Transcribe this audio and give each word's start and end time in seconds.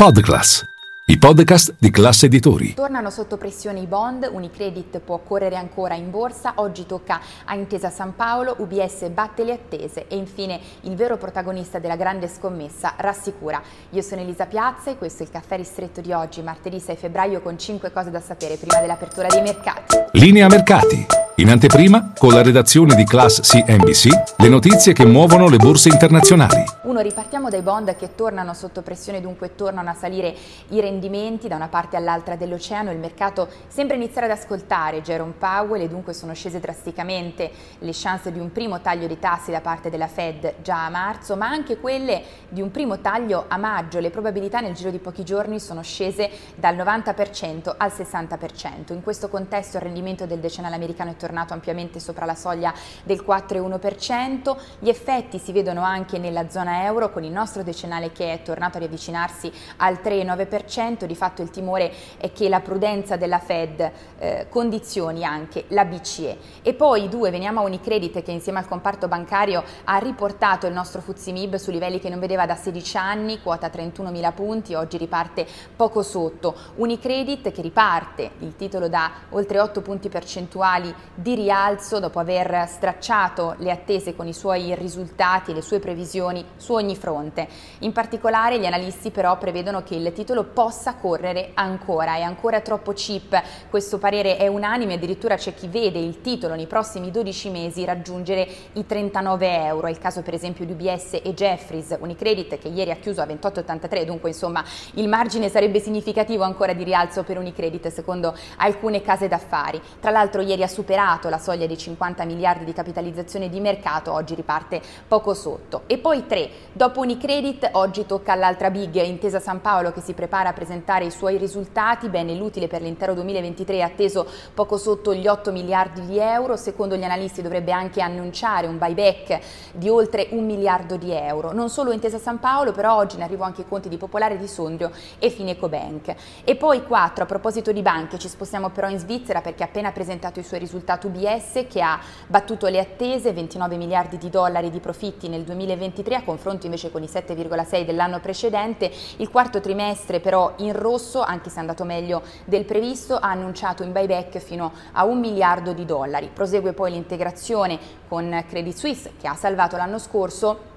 Podclass, 0.00 0.64
i 1.08 1.18
podcast 1.18 1.74
di 1.78 1.90
classe 1.90 2.24
editori. 2.24 2.72
Tornano 2.72 3.10
sotto 3.10 3.36
pressione 3.36 3.80
i 3.80 3.86
bond, 3.86 4.26
Unicredit 4.32 4.98
può 5.00 5.18
correre 5.18 5.56
ancora 5.56 5.92
in 5.92 6.10
borsa, 6.10 6.54
oggi 6.54 6.86
tocca 6.86 7.20
a 7.44 7.54
Intesa 7.54 7.90
San 7.90 8.16
Paolo, 8.16 8.54
UBS 8.60 9.10
batte 9.10 9.44
le 9.44 9.52
attese 9.52 10.06
e 10.08 10.16
infine 10.16 10.58
il 10.84 10.94
vero 10.94 11.18
protagonista 11.18 11.78
della 11.78 11.96
grande 11.96 12.28
scommessa 12.28 12.94
rassicura. 12.96 13.60
Io 13.90 14.00
sono 14.00 14.22
Elisa 14.22 14.46
Piazza 14.46 14.90
e 14.90 14.96
questo 14.96 15.22
è 15.22 15.26
il 15.26 15.32
caffè 15.32 15.58
ristretto 15.58 16.00
di 16.00 16.12
oggi, 16.12 16.40
martedì 16.40 16.80
6 16.80 16.96
febbraio 16.96 17.42
con 17.42 17.58
5 17.58 17.92
cose 17.92 18.10
da 18.10 18.22
sapere 18.22 18.56
prima 18.56 18.80
dell'apertura 18.80 19.28
dei 19.28 19.42
mercati. 19.42 19.98
Linea 20.12 20.48
mercati. 20.48 21.06
In 21.36 21.50
anteprima, 21.50 22.12
con 22.16 22.32
la 22.32 22.42
redazione 22.42 22.94
di 22.94 23.04
Class 23.04 23.40
CNBC, 23.42 24.38
le 24.38 24.48
notizie 24.48 24.94
che 24.94 25.04
muovono 25.04 25.46
le 25.50 25.58
borse 25.58 25.90
internazionali. 25.90 26.79
Uno, 27.00 27.08
ripartiamo 27.08 27.48
dai 27.48 27.62
bond 27.62 27.96
che 27.96 28.14
tornano 28.14 28.52
sotto 28.52 28.82
pressione, 28.82 29.22
dunque 29.22 29.54
tornano 29.54 29.88
a 29.88 29.94
salire 29.94 30.34
i 30.68 30.80
rendimenti 30.80 31.48
da 31.48 31.56
una 31.56 31.68
parte 31.68 31.96
all'altra 31.96 32.36
dell'oceano. 32.36 32.90
Il 32.90 32.98
mercato 32.98 33.48
sembra 33.68 33.96
iniziare 33.96 34.30
ad 34.30 34.36
ascoltare 34.36 35.00
Jerome 35.00 35.32
Powell 35.32 35.80
e 35.80 35.88
dunque 35.88 36.12
sono 36.12 36.34
scese 36.34 36.60
drasticamente 36.60 37.50
le 37.78 37.92
chance 37.94 38.30
di 38.30 38.38
un 38.38 38.52
primo 38.52 38.82
taglio 38.82 39.06
di 39.06 39.18
tassi 39.18 39.50
da 39.50 39.62
parte 39.62 39.88
della 39.88 40.08
Fed 40.08 40.56
già 40.60 40.84
a 40.84 40.90
marzo, 40.90 41.36
ma 41.36 41.48
anche 41.48 41.78
quelle 41.78 42.22
di 42.50 42.60
un 42.60 42.70
primo 42.70 43.00
taglio 43.00 43.46
a 43.48 43.56
maggio. 43.56 43.98
Le 43.98 44.10
probabilità 44.10 44.60
nel 44.60 44.74
giro 44.74 44.90
di 44.90 44.98
pochi 44.98 45.24
giorni 45.24 45.58
sono 45.58 45.80
scese 45.80 46.28
dal 46.54 46.76
90% 46.76 47.76
al 47.78 47.90
60%. 47.96 48.92
In 48.92 49.02
questo 49.02 49.30
contesto 49.30 49.78
il 49.78 49.84
rendimento 49.84 50.26
del 50.26 50.40
decennale 50.40 50.74
americano 50.74 51.12
è 51.12 51.16
tornato 51.16 51.54
ampiamente 51.54 51.98
sopra 51.98 52.26
la 52.26 52.34
soglia 52.34 52.74
del 53.04 53.24
4,1%. 53.26 54.54
Gli 54.78 54.90
effetti 54.90 55.38
si 55.38 55.52
vedono 55.52 55.80
anche 55.80 56.18
nella 56.18 56.50
zona 56.50 56.82
euro 56.82 56.88
con 57.10 57.24
il 57.24 57.30
nostro 57.30 57.62
decennale 57.62 58.12
che 58.12 58.32
è 58.32 58.42
tornato 58.42 58.76
a 58.76 58.80
riavvicinarsi 58.80 59.50
al 59.76 60.00
3,9%. 60.02 61.04
Di 61.04 61.14
fatto 61.14 61.42
il 61.42 61.50
timore 61.50 61.92
è 62.18 62.32
che 62.32 62.48
la 62.48 62.60
prudenza 62.60 63.16
della 63.16 63.38
Fed 63.38 63.90
eh, 64.18 64.46
condizioni 64.48 65.24
anche 65.24 65.64
la 65.68 65.84
BCE. 65.84 66.38
E 66.62 66.74
poi 66.74 67.08
due, 67.08 67.30
veniamo 67.30 67.60
a 67.60 67.64
Unicredit 67.64 68.22
che 68.22 68.32
insieme 68.32 68.58
al 68.58 68.66
comparto 68.66 69.08
bancario 69.08 69.62
ha 69.84 69.98
riportato 69.98 70.66
il 70.66 70.72
nostro 70.72 71.00
Fuzimib 71.00 71.54
su 71.56 71.70
livelli 71.70 72.00
che 72.00 72.08
non 72.08 72.18
vedeva 72.18 72.46
da 72.46 72.56
16 72.56 72.96
anni, 72.96 73.40
quota 73.40 73.68
31.000 73.68 74.34
punti, 74.34 74.74
oggi 74.74 74.96
riparte 74.96 75.46
poco 75.76 76.02
sotto. 76.02 76.54
Unicredit 76.76 77.52
che 77.52 77.62
riparte 77.62 78.32
il 78.38 78.56
titolo 78.56 78.88
da 78.88 79.10
oltre 79.30 79.60
8 79.60 79.80
punti 79.80 80.08
percentuali 80.08 80.92
di 81.14 81.34
rialzo 81.34 82.00
dopo 82.00 82.18
aver 82.18 82.66
stracciato 82.68 83.54
le 83.58 83.70
attese 83.70 84.16
con 84.16 84.26
i 84.26 84.32
suoi 84.32 84.74
risultati 84.74 85.50
e 85.50 85.54
le 85.54 85.62
sue 85.62 85.78
previsioni 85.78 86.44
su 86.56 86.72
ogni 86.80 86.96
fronte. 86.96 87.46
In 87.80 87.92
particolare 87.92 88.58
gli 88.58 88.66
analisti 88.66 89.10
però 89.10 89.38
prevedono 89.38 89.82
che 89.82 89.94
il 89.94 90.12
titolo 90.12 90.44
possa 90.44 90.94
correre 90.94 91.50
ancora, 91.54 92.16
è 92.16 92.22
ancora 92.22 92.60
troppo 92.60 92.92
cheap, 92.92 93.40
questo 93.70 93.98
parere 93.98 94.36
è 94.36 94.46
unanime, 94.48 94.94
addirittura 94.94 95.36
c'è 95.36 95.54
chi 95.54 95.68
vede 95.68 95.98
il 95.98 96.20
titolo 96.20 96.54
nei 96.54 96.66
prossimi 96.66 97.10
12 97.10 97.50
mesi 97.50 97.84
raggiungere 97.84 98.48
i 98.72 98.86
39 98.86 99.64
euro, 99.64 99.86
è 99.86 99.90
il 99.90 99.98
caso 99.98 100.22
per 100.22 100.34
esempio 100.34 100.64
di 100.64 100.72
UBS 100.72 101.20
e 101.22 101.34
Jeffries, 101.34 101.96
Unicredit 101.98 102.58
che 102.58 102.68
ieri 102.68 102.90
ha 102.90 102.96
chiuso 102.96 103.20
a 103.20 103.26
28,83, 103.26 104.04
dunque 104.04 104.30
insomma 104.30 104.64
il 104.94 105.08
margine 105.08 105.48
sarebbe 105.48 105.80
significativo 105.80 106.42
ancora 106.42 106.72
di 106.72 106.84
rialzo 106.84 107.22
per 107.22 107.38
Unicredit 107.38 107.88
secondo 107.88 108.34
alcune 108.56 109.02
case 109.02 109.28
d'affari. 109.28 109.80
Tra 110.00 110.10
l'altro 110.10 110.40
ieri 110.40 110.62
ha 110.62 110.68
superato 110.68 111.28
la 111.28 111.38
soglia 111.38 111.66
dei 111.66 111.78
50 111.78 112.24
miliardi 112.24 112.64
di 112.64 112.72
capitalizzazione 112.72 113.48
di 113.48 113.60
mercato, 113.60 114.12
oggi 114.12 114.34
riparte 114.34 114.80
poco 115.06 115.34
sotto. 115.34 115.82
E 115.86 115.98
poi 115.98 116.26
tre, 116.26 116.48
dopo 116.72 117.00
Unicredit 117.00 117.70
oggi 117.72 118.06
tocca 118.06 118.32
all'altra 118.32 118.70
big, 118.70 119.02
Intesa 119.02 119.40
San 119.40 119.60
Paolo 119.60 119.90
che 119.90 120.00
si 120.00 120.12
prepara 120.12 120.50
a 120.50 120.52
presentare 120.52 121.04
i 121.04 121.10
suoi 121.10 121.36
risultati, 121.36 122.08
bene 122.08 122.34
l'utile 122.34 122.68
per 122.68 122.82
l'intero 122.82 123.14
2023 123.14 123.76
è 123.76 123.80
atteso 123.80 124.26
poco 124.54 124.76
sotto 124.76 125.12
gli 125.14 125.26
8 125.26 125.50
miliardi 125.50 126.04
di 126.06 126.18
euro, 126.18 126.56
secondo 126.56 126.96
gli 126.96 127.02
analisti 127.02 127.42
dovrebbe 127.42 127.72
anche 127.72 128.00
annunciare 128.00 128.66
un 128.66 128.78
buyback 128.78 129.40
di 129.72 129.88
oltre 129.88 130.28
un 130.30 130.44
miliardo 130.44 130.96
di 130.96 131.10
euro. 131.12 131.52
Non 131.52 131.70
solo 131.70 131.90
Intesa 131.92 132.18
San 132.18 132.38
Paolo, 132.38 132.72
però 132.72 132.94
oggi 132.96 133.16
ne 133.16 133.24
arrivo 133.24 133.44
anche 133.44 133.62
i 133.62 133.68
conti 133.68 133.88
di 133.88 133.96
Popolare 133.96 134.38
di 134.38 134.46
Sondrio 134.46 134.92
e 135.18 135.30
Fineco 135.30 135.68
Bank. 135.68 136.14
E 136.44 136.56
poi 136.56 136.84
quattro, 136.84 137.24
a 137.24 137.26
proposito 137.26 137.72
di 137.72 137.82
banche, 137.82 138.18
ci 138.18 138.28
spostiamo 138.28 138.68
però 138.70 138.88
in 138.88 138.98
Svizzera 138.98 139.40
perché 139.40 139.62
ha 139.62 139.66
appena 139.66 139.90
presentato 139.92 140.38
i 140.38 140.44
suoi 140.44 140.60
risultati 140.60 141.06
UBS 141.06 141.64
che 141.68 141.80
ha 141.80 141.98
battuto 142.26 142.68
le 142.68 142.78
attese, 142.78 143.32
29 143.32 143.76
miliardi 143.76 144.18
di 144.18 144.30
dollari 144.30 144.70
di 144.70 144.78
profitti 144.78 145.28
nel 145.28 145.42
2023 145.42 146.14
a 146.14 146.22
confronto 146.22 146.49
invece 146.66 146.90
con 146.90 147.02
i 147.02 147.06
7,6 147.06 147.84
dell'anno 147.84 148.20
precedente. 148.20 148.90
Il 149.16 149.30
quarto 149.30 149.60
trimestre 149.60 150.20
però 150.20 150.54
in 150.56 150.72
rosso, 150.72 151.22
anche 151.22 151.50
se 151.50 151.56
è 151.56 151.60
andato 151.60 151.84
meglio 151.84 152.22
del 152.44 152.64
previsto, 152.64 153.16
ha 153.16 153.30
annunciato 153.30 153.82
in 153.82 153.92
buyback 153.92 154.38
fino 154.38 154.72
a 154.92 155.04
un 155.04 155.18
miliardo 155.18 155.72
di 155.72 155.84
dollari. 155.84 156.30
Prosegue 156.32 156.72
poi 156.72 156.92
l'integrazione 156.92 157.78
con 158.08 158.44
Credit 158.48 158.76
Suisse 158.76 159.12
che 159.20 159.28
ha 159.28 159.34
salvato 159.34 159.76
l'anno 159.76 159.98
scorso 159.98 160.69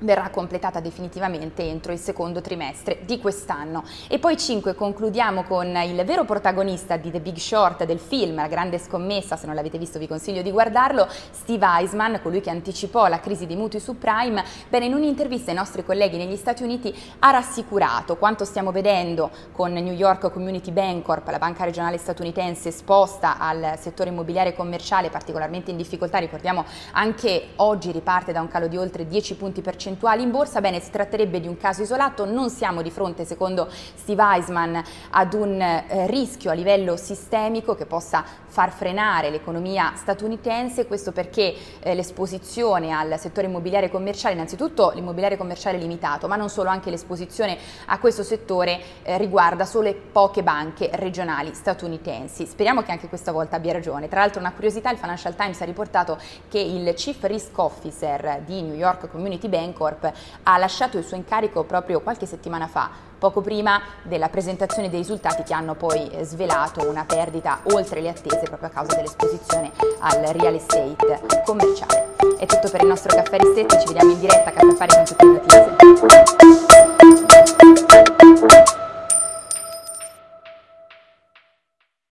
verrà 0.00 0.30
completata 0.30 0.80
definitivamente 0.80 1.62
entro 1.62 1.92
il 1.92 1.98
secondo 1.98 2.40
trimestre 2.40 3.00
di 3.04 3.18
quest'anno. 3.18 3.84
E 4.08 4.18
poi 4.18 4.36
5 4.36 4.74
concludiamo 4.74 5.44
con 5.44 5.66
il 5.66 6.02
vero 6.04 6.24
protagonista 6.24 6.96
di 6.96 7.10
The 7.10 7.20
Big 7.20 7.36
Short 7.36 7.84
del 7.84 7.98
film, 7.98 8.36
La 8.36 8.48
grande 8.48 8.78
scommessa, 8.78 9.36
se 9.36 9.46
non 9.46 9.54
l'avete 9.54 9.78
visto 9.78 9.98
vi 9.98 10.06
consiglio 10.06 10.42
di 10.42 10.50
guardarlo, 10.50 11.06
Steve 11.30 11.66
Eisman, 11.66 12.20
colui 12.22 12.40
che 12.40 12.50
anticipò 12.50 13.06
la 13.08 13.20
crisi 13.20 13.46
dei 13.46 13.56
mutui 13.56 13.80
subprime, 13.80 14.44
bene 14.68 14.86
in 14.86 14.94
un'intervista 14.94 15.50
ai 15.50 15.56
nostri 15.56 15.84
colleghi 15.84 16.16
negli 16.16 16.36
Stati 16.36 16.62
Uniti 16.62 16.94
ha 17.20 17.30
rassicurato 17.30 18.16
quanto 18.16 18.44
stiamo 18.44 18.72
vedendo 18.72 19.30
con 19.52 19.72
New 19.72 19.92
York 19.92 20.30
Community 20.30 20.70
Bancorp, 20.70 21.28
la 21.28 21.38
banca 21.38 21.64
regionale 21.64 21.98
statunitense 21.98 22.68
esposta 22.68 23.38
al 23.38 23.74
settore 23.78 24.10
immobiliare 24.10 24.54
commerciale 24.54 25.10
particolarmente 25.10 25.70
in 25.70 25.76
difficoltà, 25.76 26.18
ricordiamo 26.18 26.64
anche 26.92 27.48
oggi 27.56 27.92
riparte 27.92 28.32
da 28.32 28.40
un 28.40 28.48
calo 28.48 28.66
di 28.66 28.76
oltre 28.76 29.06
10 29.06 29.36
punti 29.36 29.60
percentuali 29.60 29.88
percentuali 29.90 30.22
in 30.22 30.30
borsa, 30.30 30.60
bene 30.60 30.80
si 30.80 30.90
tratterebbe 30.90 31.40
di 31.40 31.48
un 31.48 31.56
caso 31.56 31.82
isolato, 31.82 32.24
non 32.24 32.48
siamo 32.48 32.80
di 32.80 32.90
fronte 32.90 33.24
secondo 33.24 33.68
Steve 33.70 34.22
Eisman 34.22 34.80
ad 35.10 35.32
un 35.34 35.60
eh, 35.60 36.06
rischio 36.06 36.50
a 36.50 36.54
livello 36.54 36.96
sistemico 36.96 37.74
che 37.74 37.86
possa 37.86 38.24
far 38.46 38.70
frenare 38.70 39.30
l'economia 39.30 39.92
statunitense, 39.96 40.86
questo 40.86 41.10
perché 41.12 41.54
eh, 41.80 41.94
l'esposizione 41.94 42.92
al 42.92 43.18
settore 43.18 43.48
immobiliare 43.48 43.90
commerciale, 43.90 44.34
innanzitutto 44.34 44.92
l'immobiliare 44.94 45.36
commerciale 45.36 45.78
limitato, 45.78 46.28
ma 46.28 46.36
non 46.36 46.48
solo, 46.48 46.68
anche 46.68 46.90
l'esposizione 46.90 47.58
a 47.86 47.98
questo 47.98 48.22
settore 48.22 48.80
eh, 49.02 49.18
riguarda 49.18 49.64
solo 49.64 49.92
poche 50.12 50.42
banche 50.42 50.90
regionali 50.94 51.52
statunitensi. 51.54 52.46
Speriamo 52.46 52.82
che 52.82 52.92
anche 52.92 53.08
questa 53.08 53.32
volta 53.32 53.56
abbia 53.56 53.72
ragione. 53.72 54.08
Tra 54.08 54.20
l'altro 54.20 54.40
una 54.40 54.52
curiosità, 54.52 54.90
il 54.90 54.98
Financial 54.98 55.34
Times 55.34 55.60
ha 55.60 55.64
riportato 55.64 56.18
che 56.48 56.60
il 56.60 56.92
Chief 56.94 57.18
Risk 57.22 57.58
Officer 57.58 58.42
di 58.44 58.62
New 58.62 58.74
York 58.74 59.10
Community 59.10 59.48
Bank 59.48 59.79
Corp 59.80 60.12
ha 60.42 60.58
lasciato 60.58 60.98
il 60.98 61.04
suo 61.04 61.16
incarico 61.16 61.64
proprio 61.64 62.02
qualche 62.02 62.26
settimana 62.26 62.66
fa, 62.66 62.90
poco 63.18 63.40
prima 63.40 63.80
della 64.02 64.28
presentazione 64.28 64.90
dei 64.90 64.98
risultati 64.98 65.42
che 65.42 65.54
hanno 65.54 65.74
poi 65.74 66.10
eh, 66.10 66.24
svelato 66.24 66.86
una 66.86 67.06
perdita 67.06 67.60
oltre 67.72 68.02
le 68.02 68.10
attese 68.10 68.42
proprio 68.42 68.68
a 68.68 68.72
causa 68.72 68.96
dell'esposizione 68.96 69.72
al 70.00 70.20
real 70.34 70.54
estate 70.54 71.18
commerciale. 71.46 72.08
È 72.38 72.44
tutto 72.44 72.68
per 72.70 72.82
il 72.82 72.88
nostro 72.88 73.14
caffè 73.14 73.38
ristretto, 73.38 73.78
ci 73.78 73.86
vediamo 73.86 74.12
in 74.12 74.20
diretta 74.20 74.50
a 74.50 74.52
Caffè 74.52 74.72
Affari 74.72 74.94
con 74.94 75.04
tutte 75.04 75.24
le 75.24 75.32
notizie. 75.32 75.78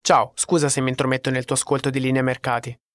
Ciao, 0.00 0.32
scusa 0.34 0.68
se 0.68 0.80
mi 0.80 0.88
intrometto 0.90 1.30
nel 1.30 1.44
tuo 1.44 1.54
ascolto 1.54 1.90
di 1.90 2.00
linea 2.00 2.22
mercati. 2.22 2.76